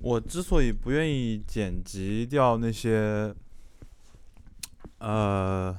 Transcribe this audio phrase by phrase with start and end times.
[0.00, 3.34] 我之所以不愿意剪辑掉那些，
[4.98, 5.76] 呃，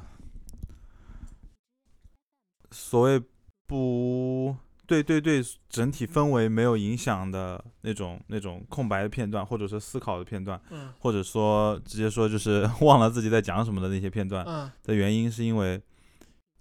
[2.71, 3.21] 所谓
[3.65, 4.55] 不
[4.85, 15.81] 对对对整体氛围没有影响的那种那种空白的片段，或者说思考的片段，嗯或者说直接说就是 忘了自己在讲什么的那些片段嗯的原因，是因为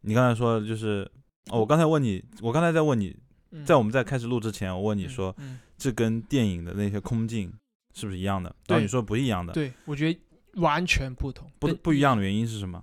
[0.02, 1.10] 你刚才说的就是，
[1.50, 3.16] 哦，我刚才问你，我刚才在问你，
[3.50, 7.50] 嗯，在我们在开始录之前，我问你嗯说，嗯，这跟电影的那些空镜
[7.94, 8.54] 是不是一样的？
[8.66, 10.20] 然后对你说不一样的，对，我觉得
[10.60, 12.82] 完全不同，不不一样的原因是什么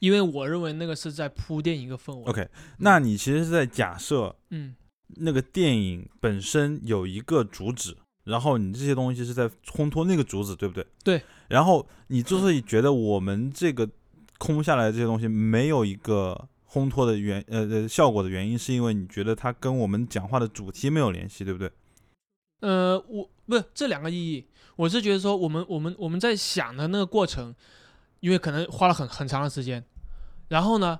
[0.00, 2.24] 因为我认为那个是在铺垫一个氛围。
[2.26, 2.48] ？OK，
[2.78, 4.76] 那你其实是在假设嗯
[5.16, 10.86] 那个电影本身有一个主旨，然后你这些东西是在烘托那个主旨，对不对？
[11.02, 11.22] 对。
[11.48, 13.88] 然后你之所以觉得我们这个
[14.38, 21.72] 空下来的这些东西没有一个烘托的原呃呃效果的原因，是因为你觉得它跟我们讲话的主题没有联系，对不对？
[22.60, 24.44] 呃，我不是这两个意义，
[24.76, 27.54] 我是觉得说我们我们我们在想的那个过程，
[28.20, 29.84] 因为可能花了很很长的时间，
[30.48, 30.98] 然后呢，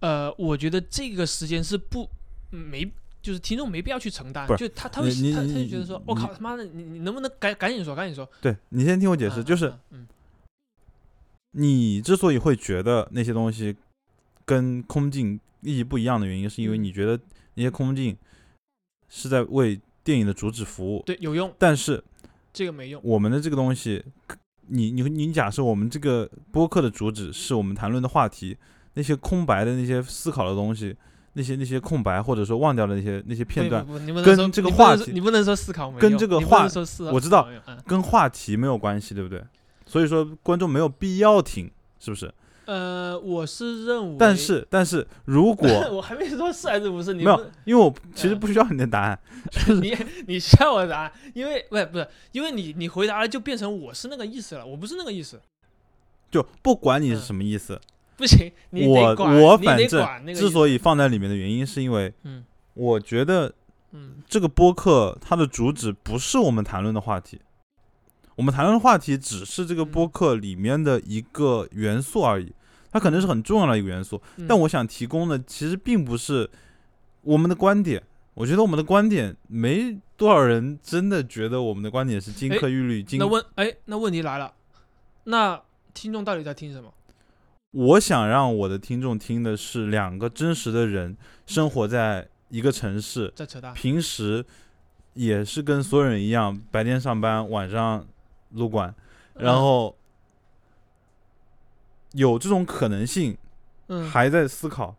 [0.00, 2.08] 呃，我觉得这个时间是不
[2.50, 2.90] 没。
[3.22, 8.30] 就是听众没必要去承担，就他他会他他就觉得说，你我、靠他妈的，你你能不能赶赶紧说赶紧说？
[8.40, 10.06] 对你先听我解释，嗯就是嗯嗯
[11.50, 13.74] 你之所以会觉得那些东西
[14.44, 17.18] 跟空镜意义不一样的原因，是因为嗯你觉得
[17.54, 18.16] 那些空镜
[19.08, 21.02] 是在为电影的主旨服务。
[21.04, 22.02] 对有用，但是
[22.52, 23.02] 这个没用。
[23.04, 24.04] 我们的这个东西，
[24.68, 28.56] 你你你假设我们这个播客的主旨是我们谈论的话题，
[28.94, 30.96] 那些空白的那些思考的东西，
[31.32, 33.84] 那些那些空白或者说忘掉的那些那些片段，
[34.24, 36.68] 跟这个话题你不能说思考没跟用你不这个话
[37.12, 37.48] 我知道
[37.84, 39.44] 跟话题没有关系，对不对？
[39.84, 41.68] 所以说观众没有必要听，
[41.98, 42.32] 是不是？
[42.66, 49.18] 呃，我是认为，但是但是如果 我还没说是还是不是，你没有因为我其实嗯不需要你的答案，
[49.80, 55.40] 你你需要我的答案，因为不是不是，因为你你回答了就变成我是那个意思了，我不是那个意思，
[56.30, 57.80] 就不管你是嗯什么意思，
[58.16, 62.44] 不行，我我反正之所以放在里面的原因，是因为嗯。
[62.74, 63.52] 我觉得
[63.92, 64.16] 嗯。
[64.28, 67.40] 这个播客它的主旨不是我们谈论的话题，
[68.34, 69.90] 我们谈论的话题只是这个嗯。
[69.90, 72.52] 播客里面的一个元素而已，
[72.96, 76.48] 它可能是很重要的一个元素，嗯但我想提供的其实并不是
[77.20, 78.02] 我们的观点。
[78.32, 83.02] 我觉得我们的观点没多少人真的觉得我们的观点是金哎科玉律。
[83.02, 84.52] 金那问哎那问题来了，
[85.24, 85.60] 那
[85.92, 86.92] 听众到底在听什么？
[87.72, 91.14] 我想让我的听众听的是两个真实的人
[91.46, 94.44] 生活在一个城市，在扯淡，平时
[95.14, 98.06] 也是跟所有人一样，白天上班，晚上
[98.50, 98.94] 撸管，
[99.34, 99.96] 然嗯后
[102.16, 103.36] 有这种可能性，
[103.88, 104.08] 嗯。
[104.08, 104.96] 还在思考。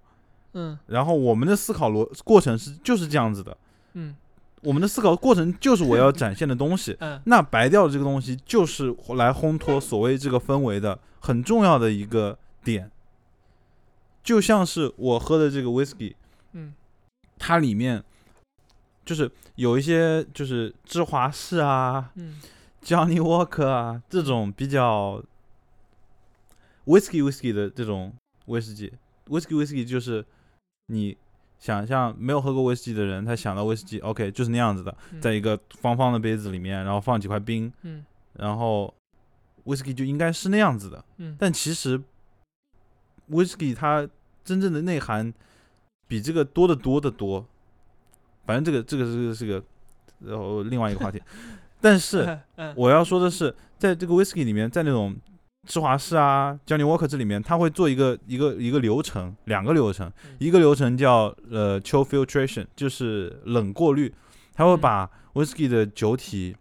[0.53, 0.77] 嗯。
[0.87, 3.57] 然后我们的思考逻过程是就是这样子的，
[3.93, 4.15] 嗯。
[4.61, 6.95] 我们的思考过程就是我要 展现的东西。
[6.99, 7.21] 嗯。
[7.25, 12.89] 那白调的这个东西就是来烘托所谓这个氛围的很重要的一个点，
[14.23, 16.13] 就像是我喝的这个 whisky，
[16.53, 16.73] 嗯。
[17.37, 18.03] 它里面
[19.05, 22.39] 就是有一些就是芝华士啊、嗯。
[22.83, 25.21] Johnny Walker 啊这种比较
[26.87, 28.11] whisky whisky 的这种
[28.45, 28.91] 威士忌
[29.27, 30.25] ，whisky whisky 就是
[30.87, 31.15] 你
[31.59, 35.21] 想象没有喝过威士忌的人，他想到威士忌，OK 就是那样子的，嗯。
[35.21, 38.03] 在一个方方的杯子里面，然后放几块冰，嗯。
[38.33, 38.93] 然后
[39.65, 41.03] whisky 就应该是那样子的。
[41.17, 41.35] 嗯。
[41.37, 42.01] 但其实
[43.29, 44.07] whisky 它
[44.43, 45.33] 真正的内涵
[46.07, 47.45] 比这个多得多得多。
[48.45, 49.61] 反正这个这个这个是个
[50.19, 51.21] 然后另外一个话题，
[51.81, 52.39] 但是
[52.77, 55.13] 我要说的是，在这个 whisky 里面，在那种
[55.67, 60.35] 芝华士啊、Johnny Walker 这里面，它会做一个一个一个流程，两个流程，嗯。
[60.39, 64.11] 一个流程叫呃 chill filtration，就是冷过滤，
[64.53, 66.55] 它会嗯把 whisky 的酒体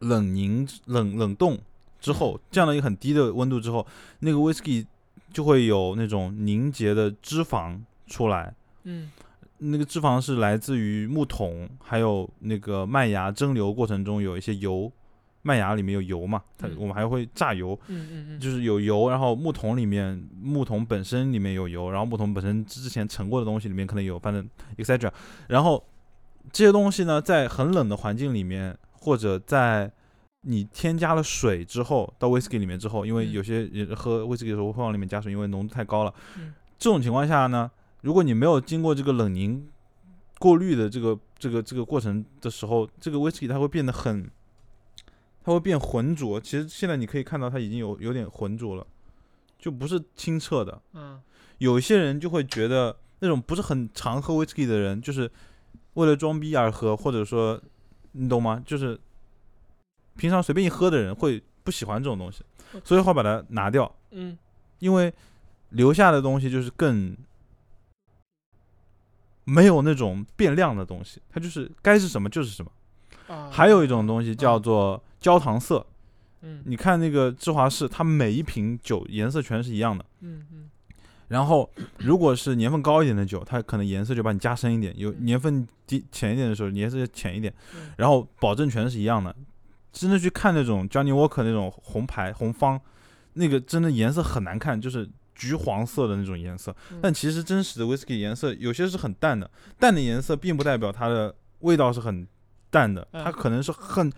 [0.00, 1.58] 冷凝冷冷冻
[2.00, 3.86] 之后，降到一个很低的温度之后，
[4.20, 4.86] 那个 whisky
[5.32, 8.54] 就会有那种凝结的脂肪出来。
[8.84, 9.10] 嗯。
[9.58, 14.92] 那个脂肪是来自于木桶，还有那个麦芽蒸馏过程中有一些油，
[15.46, 24.44] 麦芽里面有油嘛，它嗯我们还会榨油，嗯嗯嗯，就是有油，然后木桶里面木桶本身里面有油，然后木桶本身之前盛过的东西里面可能有，反正
[24.78, 25.08] etc。
[25.46, 25.80] 然后
[26.50, 29.88] 这些东西呢，在很冷的环境里面，或者在
[30.40, 36.12] 你添加了水之后，到 whisky 里面之后，因为嗯有些人喝 whisky 的时候会往里面加水，因为浓度太高了。
[36.38, 37.70] 嗯这种情况下呢，
[38.02, 39.66] 如果你没有经过这个冷凝
[40.38, 44.30] 过滤的这个这个这个过程的时候，这个 whisky 它会变得很，
[45.46, 46.40] 它会变浑浊。
[46.40, 48.84] 其实现在你可以看到它已经有有点浑浊了，
[49.56, 50.82] 就不是清澈的。
[50.94, 51.22] 嗯
[51.58, 55.30] 有一些人就会觉得那种不是很常喝 whisky 的人，就是
[55.94, 57.62] 为了装逼而喝，或者说
[58.10, 58.60] 你懂吗？
[58.66, 58.98] 就是
[60.16, 62.42] 平常随便一喝的人会不喜欢这种东西，
[62.82, 64.36] 所以会把它拿掉，嗯
[64.80, 65.14] 因为
[65.70, 67.16] 留下的东西就是更
[69.44, 72.70] 没有那种变量的东西，它就是该是什么就是什么。
[73.28, 75.84] 啊，还有一种东西叫做焦糖色，
[76.42, 80.04] 嗯你看那个芝华士，它每一瓶酒颜色全是一样的。
[80.20, 80.70] 嗯嗯
[81.28, 81.68] 然后，
[81.98, 87.52] 如果是年份高一点的酒，它可能颜色就把你加深一点；有嗯年份低浅一点的时候，颜色就浅一点。
[87.74, 89.34] 嗯然后保证全是一样的。
[89.92, 92.80] 真的去看那种 Johnny Walker 那种红牌红方，
[93.32, 96.70] 那个真的颜色很难看，就是橘黄色的那种颜色。
[96.92, 99.50] 嗯但其实真实的 whisky 颜色有些是很淡的，
[99.80, 102.24] 淡的颜色并不代表它的味道是很
[102.76, 103.24] 淡的，嗯。
[103.24, 104.12] 它可能是很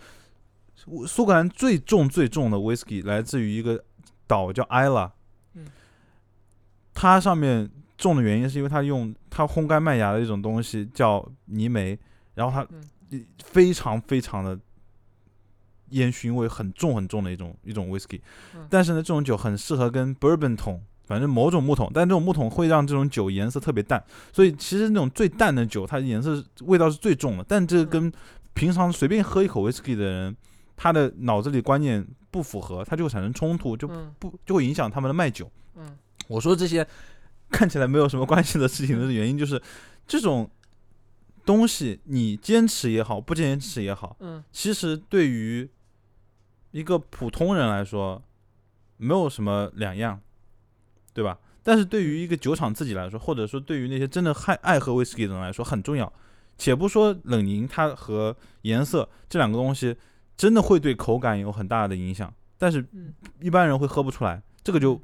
[1.07, 3.85] 苏格兰最重最重的 whisky 来自于一个
[4.27, 5.11] 岛叫 Isla，
[5.55, 5.67] 嗯。
[6.93, 11.99] 它上面重的原因是因为它用它烘干麦芽的一种东西叫泥煤，
[12.35, 13.25] 然后它嗯。
[13.43, 14.59] 非常非常的
[15.91, 18.21] 烟熏味很重很重的一种一种 whisky，、
[18.55, 18.67] 嗯。
[18.69, 28.13] 但是呢，这种酒很适合跟 bourbon 桶，反正某种木桶，但这种木桶会让这种酒颜色特别淡，所以其实那种最淡的酒，它的颜色味道是最重的，但这跟
[28.59, 30.37] 平常随便喝一口 whisky 的人，
[30.77, 35.49] 他的脑子里观念不符合，他就会产生冲突，就嗯不就会影响他们的卖酒。
[35.77, 35.97] 嗯
[36.27, 36.85] 我说这些
[37.51, 39.63] 看起来没有什么关系的事情的原因，就是
[40.09, 40.51] 这种
[41.47, 45.71] 东西你坚持也好，不坚持也好，嗯其实对于
[46.73, 48.21] 一个普通人来说
[48.97, 50.21] 没有什么两样，
[51.15, 51.39] 对吧？
[51.63, 56.13] 但是对于一个酒厂自己来说，或者说对于那些真的爱爱喝威士忌的人来说很重要。
[56.59, 59.97] 且不说冷凝它和颜色这两个东西
[60.37, 65.01] 真的会对口感有很大的影响，但是嗯一般人会喝不出来，这个就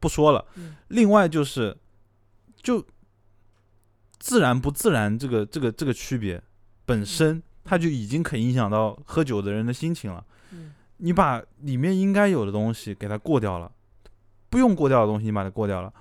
[0.00, 0.44] 不说了。
[0.56, 1.76] 嗯另外就是，
[2.62, 2.84] 就
[4.18, 6.42] 自然不自然这个这个这个区别
[6.84, 10.24] 本身，它就已经可以影响到喝酒的人的心情了。
[10.52, 13.70] 嗯你把里面应该有的东西给它过掉了，
[14.48, 15.92] 不用过掉的东西你把它过掉了，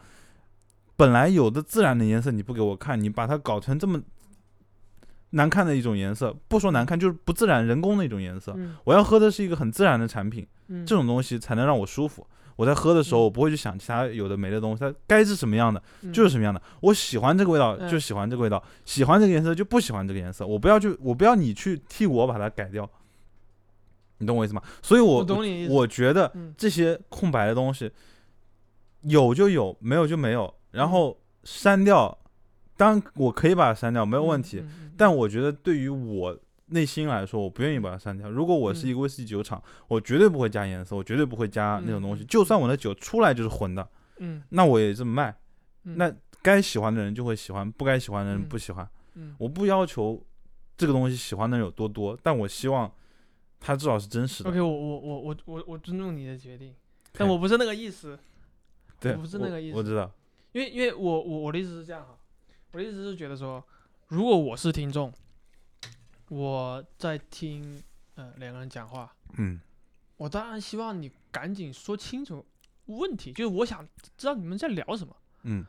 [0.96, 4.00] 本来有的自然的颜色你不给我看，你把它搞成这么
[5.36, 8.54] 难看的一种颜色，不说难看，就是不自然、人工的一种颜色。
[8.56, 10.48] 嗯我要喝的是一个很自然的产品。
[10.68, 12.26] 嗯这种东西才能让我舒服。
[12.56, 16.62] 我在喝的时候，嗯我不会去想其他有的没的东西，它该是什么样的嗯就是什么样的。
[16.82, 20.46] 我喜欢这个味道嗯就喜欢这个味道，喜欢这个颜色就不喜欢这个颜色。
[20.46, 22.88] 我不要去，我不要你去替我把它改掉，
[24.20, 24.62] 你懂我意思吗？
[24.84, 27.92] 所以我，我懂你意思我觉得嗯这些空白的东西
[29.02, 32.16] 有就有，没有就没有，然后删掉。
[32.76, 34.64] 当然我可以把它删掉，没有问题。
[34.98, 36.38] 但我觉得对于我
[36.68, 38.30] 内心来说，我不愿意把它删掉。
[38.30, 42.24] 如果我是一个威士忌酒厂，我绝对不会加颜色，我绝对不会加那种东西。
[42.24, 43.88] 嗯就算我的酒出来就是混的，
[44.18, 45.36] 嗯那我也这么卖。
[45.84, 46.12] 嗯那
[46.42, 48.90] 该喜欢的人就会喜欢，不该喜欢的人嗯不喜欢。
[49.16, 50.24] 嗯我不要求
[50.76, 52.92] 这个东西喜欢的人有多多，但我希望
[53.60, 54.50] 它至少是真实的。
[54.50, 56.74] OK，我我我我我我尊重你的决定，
[57.14, 58.18] 但我不是那个意思，
[59.00, 60.12] 对，我不是那个意思我知道。
[60.54, 62.18] 因为因为我我我的意思是这样哈，
[62.74, 63.64] 我的意思是觉得说，
[64.08, 65.14] 如果我是听众，
[66.30, 67.82] 我在听
[68.16, 69.62] 呃两个人讲话，嗯
[70.18, 72.44] 我当然希望你赶紧说清楚
[72.86, 73.88] 问题，就是我想
[74.18, 75.16] 知道你们在聊什么。
[75.44, 75.64] 嗯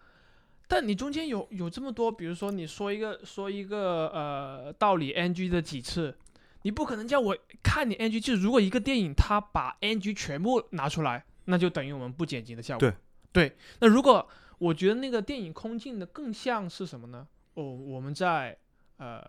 [0.67, 6.17] 但你中间有有这么多，比如说你说一个说一个呃道理 NG 的几次，
[6.62, 8.19] 你不可能叫我看你 NG。
[8.19, 12.89] 就是如果一个电影它把 NG 全部拿出来，那就等于我们不剪辑的效果。
[12.89, 12.96] 对
[13.31, 14.27] 对，那如果
[14.58, 17.27] 我觉得那个电影空镜的更像是什么呢？
[17.55, 18.56] 哦，我们在
[18.96, 19.23] 呃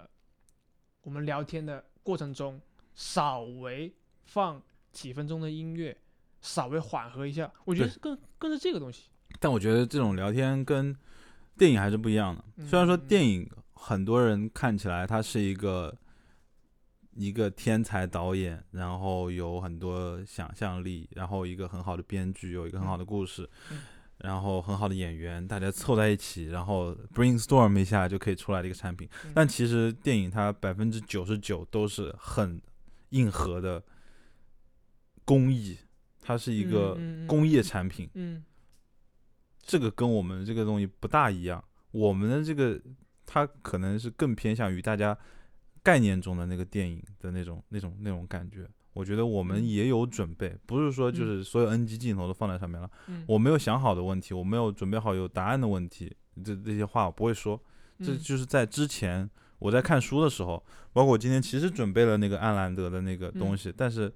[1.01, 2.60] 我们聊天的过程中
[2.94, 5.96] 稍微放几分钟的音乐，
[6.41, 9.10] 稍微缓和一下，我觉得是更更是这个东西。
[9.39, 10.96] 但我觉得这种聊天跟
[11.58, 12.44] 电影还是不一样的。
[12.65, 15.96] 虽然说嗯电影很多人看起来他是一个
[17.15, 23.82] 一个天才导演，然后有很多想象力，然后一个很好的编剧，有一个很好的故事，嗯
[24.19, 29.07] 然后很好的演员，大家凑在一起，然后 brainstorm 一下就可以出来的一个产品。
[29.25, 32.62] 嗯但其实电影它百分之九十九都是很
[33.10, 33.84] 硬核的
[35.24, 35.77] 工艺，
[36.22, 38.10] 它是一个工业产品。
[38.13, 38.43] 嗯
[39.62, 41.63] 这个跟我们这个东西不大一样。
[41.91, 42.79] 我们的这个，
[43.25, 45.17] 它可能是更偏向于大家
[45.81, 48.69] 概念中的那个电影的那种、那种、那种感觉。
[48.96, 52.90] 我觉得我们嗯也有准备，不是说就嗯是所有 NG 镜头都放在上面了。
[53.08, 57.62] 嗯，我没有想好的问题，我没有准备好有答案的问题，这这些话我不会说。
[58.00, 64.12] 这嗯就是在之前我在看书的时候，包括我今天其实准备了那个安兰德的那个东嗯西，但是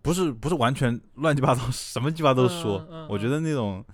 [0.00, 2.86] 不是不是完全乱七八糟，什么鸡巴都说。
[3.08, 3.84] 我觉得那种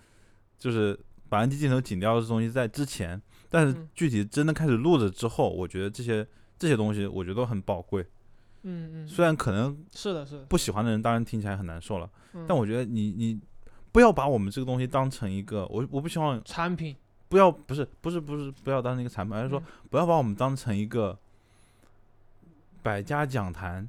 [0.59, 6.27] 就是把 NG 镜头剪掉的东西在之前，但是嗯具体真的开始录了之后，我觉得这些
[6.59, 8.05] 这些东西我觉得都很宝贵。
[8.63, 12.45] 嗯嗯，虽然可能是的，是的，不喜欢的人当然听起来很难受了，嗯。
[12.49, 13.39] 但我觉得你你
[13.93, 16.95] 不要把我们这个东西当成一个我我不希望产品，
[17.29, 19.65] 不要不是不是不是不要当成一个产品，而是说嗯。
[19.91, 21.17] 不要把我们当成一个
[22.83, 23.89] 百家讲坛，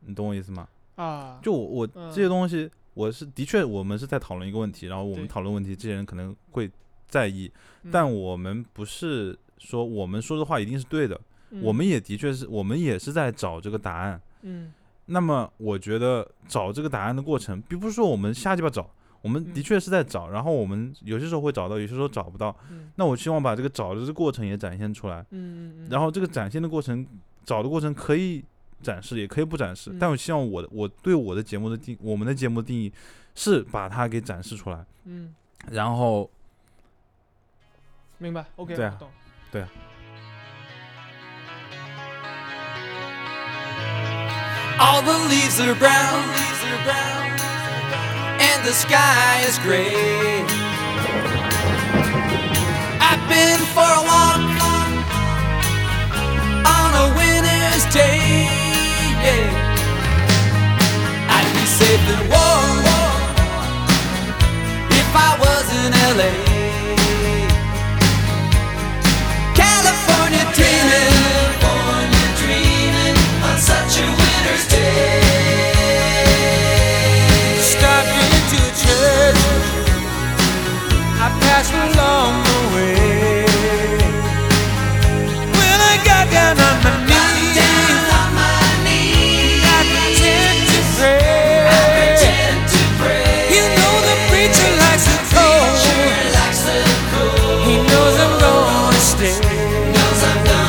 [0.00, 0.68] 你懂我意思吗？
[0.96, 2.10] 啊，就我我嗯。
[2.10, 6.68] 这些东西，我是的确我们是在讨论一个问题，然后我们讨论问题，这些人可能会
[7.06, 7.50] 在意，
[7.84, 7.90] 嗯。
[7.92, 11.18] 但我们不是说我们说的话一定是对的，
[11.62, 14.20] 我嗯们也的确是我们也是在找这个答案。
[14.42, 14.72] 嗯。
[15.06, 18.88] 那么我觉得找这个答案的过程，并不是说我们瞎鸡巴找，
[19.22, 22.54] 我们的嗯确是在找，然后我们有些时候会找到，有些时候找不到。
[22.70, 22.90] 嗯。
[22.94, 27.06] 那我希望把这个找的这过程也展现出来，嗯然后这个展现的过程，
[27.44, 28.44] 找的过程可以
[28.80, 29.90] 展示，也可以不展示。
[29.92, 29.98] 嗯。
[29.98, 32.92] 但我希望我的我对我的节目的定，我们的节目的定义
[33.34, 35.34] 是把它给展示出来，嗯，
[35.70, 36.30] 然后
[38.18, 38.98] 明白，OK，对啊，
[39.50, 39.68] 对啊
[44.82, 46.24] All the leaves are brown,
[48.40, 50.40] and the sky is gray.
[52.98, 54.40] I've been for a walk
[56.64, 58.48] on a winter's day.
[59.26, 59.68] Yeah.
[61.28, 62.80] I'd be safe and warm
[65.00, 66.49] if I was in LA.
[100.20, 100.59] Cause I'm done